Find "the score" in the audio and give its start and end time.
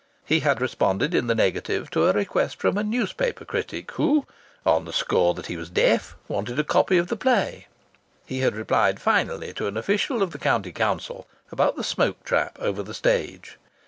4.85-5.35